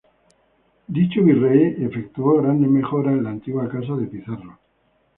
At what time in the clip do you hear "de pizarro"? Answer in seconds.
3.95-4.57